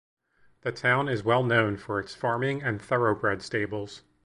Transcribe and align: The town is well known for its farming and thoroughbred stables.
The 0.61 0.71
town 0.71 1.07
is 1.07 1.23
well 1.23 1.43
known 1.43 1.77
for 1.77 1.99
its 1.99 2.15
farming 2.15 2.63
and 2.63 2.81
thoroughbred 2.81 3.43
stables. 3.43 4.01